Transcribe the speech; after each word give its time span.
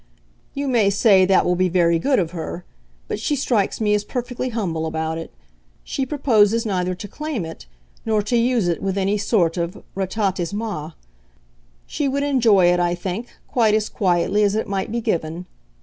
You 0.55 0.67
may 0.67 0.89
say 0.89 1.25
that 1.25 1.45
will 1.45 1.55
be 1.55 1.69
very 1.69 1.99
good 1.99 2.17
of 2.17 2.31
her, 2.31 2.65
but 3.07 3.19
she 3.19 3.35
strikes 3.35 3.79
me 3.79 3.93
as 3.93 4.03
perfectly 4.03 4.49
humble 4.49 4.87
about 4.87 5.19
it. 5.19 5.31
She 5.83 6.07
proposes 6.07 6.65
neither 6.65 6.95
to 6.95 7.07
claim 7.07 7.45
it 7.45 7.67
nor 8.03 8.23
to 8.23 8.35
use 8.35 8.67
it 8.67 8.81
with 8.81 8.97
any 8.97 9.19
sort 9.19 9.57
of 9.57 9.83
retentissement. 9.95 10.93
She 11.85 12.07
would 12.07 12.23
enjoy 12.23 12.65
it, 12.73 12.79
I 12.79 12.95
think, 12.95 13.27
quite 13.47 13.75
as 13.75 13.89
quietly 13.89 14.41
as 14.41 14.55
it 14.55 14.67
might 14.67 14.91
be 14.91 15.01
given. 15.01 15.45